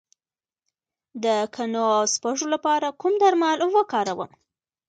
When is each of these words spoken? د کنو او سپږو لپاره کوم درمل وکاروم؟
د 1.23 1.25
کنو 1.55 1.83
او 1.97 2.03
سپږو 2.15 2.45
لپاره 2.53 2.87
کوم 3.01 3.13
درمل 3.21 3.59
وکاروم؟ 3.75 4.31